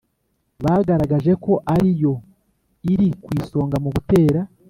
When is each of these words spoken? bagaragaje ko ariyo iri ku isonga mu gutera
bagaragaje 0.63 1.31
ko 1.43 1.53
ariyo 1.75 2.13
iri 2.91 3.09
ku 3.23 3.29
isonga 3.39 3.77
mu 3.83 3.89
gutera 3.95 4.41